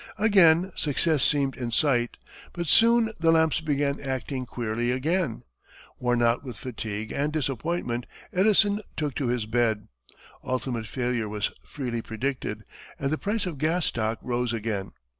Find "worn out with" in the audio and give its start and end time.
5.99-6.57